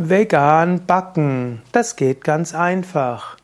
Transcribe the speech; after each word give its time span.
Vegan 0.00 0.86
backen, 0.86 1.60
das 1.72 1.96
geht 1.96 2.22
ganz 2.22 2.54
einfach. 2.54 3.36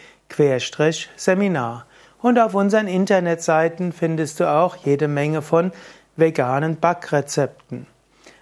Seminar. 1.15 1.85
Und 2.21 2.39
auf 2.39 2.55
unseren 2.55 2.89
Internetseiten 2.89 3.93
findest 3.93 4.41
du 4.41 4.51
auch 4.51 4.75
jede 4.75 5.07
Menge 5.07 5.41
von 5.41 5.71
veganen 6.17 6.77
Backrezepten. 6.77 7.87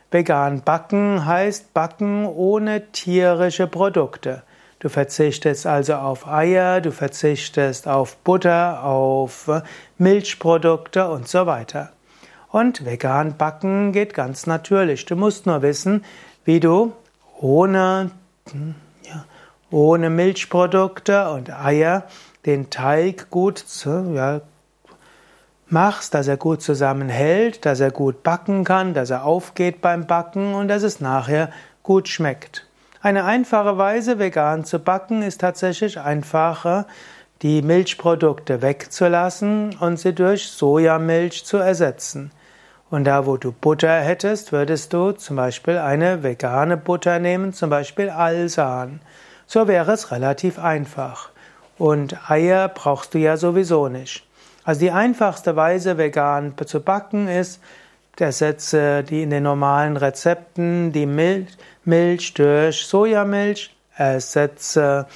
Vegan 0.10 0.64
backen 0.64 1.24
heißt 1.24 1.76
backen 1.76 2.26
ohne 2.26 2.92
tierische 2.94 3.68
Produkte. 3.68 4.42
Du 4.80 4.90
verzichtest 4.90 5.66
also 5.66 5.96
auf 5.96 6.28
Eier, 6.28 6.82
du 6.82 6.92
verzichtest 6.92 7.88
auf 7.88 8.18
Butter, 8.18 8.84
auf 8.84 9.48
äh, 9.48 9.62
Milchprodukte 9.98 11.10
und 11.10 11.28
so 11.28 11.48
weiter. 11.48 11.92
Und 12.50 12.86
vegan 12.86 13.38
backen 13.38 13.92
geht 13.92 14.14
ganz 14.14 14.46
natürlich. 14.46 15.06
Du 15.06 15.16
musst 15.16 15.48
nur 15.48 15.64
wissen, 15.64 16.06
wie 16.46 16.60
du 16.60 16.94
ohne, 17.40 18.12
hm, 18.52 18.76
ja, 19.04 19.26
ohne 19.72 20.12
Milchprodukte 20.12 21.30
und 21.32 21.52
Eier 21.52 22.04
den 22.46 22.70
Teig 22.70 23.32
gut 23.32 23.58
zu, 23.58 24.14
ja, 24.14 24.42
machst, 25.70 26.14
dass 26.14 26.28
er 26.28 26.38
gut 26.38 26.62
zusammenhält, 26.62 27.66
dass 27.66 27.80
er 27.80 27.92
gut 27.92 28.22
backen 28.22 28.64
kann, 28.64 28.94
dass 28.94 29.10
er 29.10 29.26
aufgeht 29.26 29.82
beim 29.82 30.06
Backen 30.06 30.54
und 30.54 30.68
dass 30.68 30.84
es 30.84 31.02
nachher 31.02 31.52
gut 31.82 32.08
schmeckt. 32.08 32.67
Eine 33.08 33.24
einfache 33.24 33.78
Weise, 33.78 34.20
vegan 34.20 34.66
zu 34.66 34.80
backen, 34.80 35.22
ist 35.22 35.40
tatsächlich 35.40 35.98
einfacher, 35.98 36.88
die 37.42 37.62
Milchprodukte 37.62 38.62
wegzulassen 38.62 39.78
und 39.80 39.98
sie 39.98 40.14
durch 40.14 40.50
Sojamilch 40.50 41.46
zu 41.46 41.56
ersetzen. 41.56 42.32
Und 42.90 43.06
da, 43.06 43.26
wo 43.26 43.38
du 43.38 43.54
Butter 43.54 44.02
hättest, 44.02 44.52
würdest 44.52 44.92
du 44.92 45.14
zum 45.14 45.38
Beispiel 45.38 45.78
eine 45.78 46.22
vegane 46.22 46.76
Butter 46.76 47.20
nehmen, 47.20 47.54
zum 47.54 47.70
Beispiel 47.70 48.10
Alsan. 48.10 49.00
So 49.46 49.70
wäre 49.70 49.94
es 49.94 50.12
relativ 50.12 50.60
einfach. 50.60 51.30
Und 51.78 52.30
Eier 52.30 52.68
brauchst 52.68 53.14
du 53.14 53.20
ja 53.20 53.38
sowieso 53.38 53.88
nicht. 53.88 54.28
Also 54.66 54.82
die 54.82 54.92
einfachste 54.92 55.56
Weise, 55.56 55.98
vegan 55.98 56.56
zu 56.66 56.82
backen, 56.82 57.30
ist, 57.30 57.62
ersetze 58.22 59.04
die 59.04 59.24
in 59.24 59.30
den 59.30 59.44
normalen 59.44 59.98
Rezepten 59.98 60.92
die 60.92 61.06
Milch, 61.06 61.50
Milch 61.86 62.34
durch 62.34 62.86
Sojamilch, 62.86 63.76
ersetze 63.96 65.08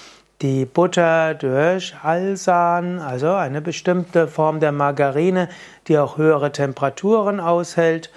die 0.42 0.66
Butter 0.66 1.36
durch 1.36 1.94
Alsan, 2.02 3.00
also 3.00 3.34
eine 3.34 3.62
bestimmte 3.62 4.28
Form 4.28 4.60
der 4.60 4.72
Margarine, 4.72 5.50
die 5.88 5.98
auch 5.98 6.18
höhere 6.18 6.52
Temperaturen 6.52 7.40
aushält 7.40 8.10